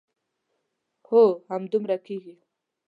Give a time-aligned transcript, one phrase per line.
[1.07, 1.21] هو
[1.51, 2.35] همدومره کېږي.